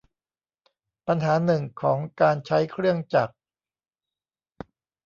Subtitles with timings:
[1.07, 3.35] ปัญหาหนึ่งของการใช้เครื่องจักร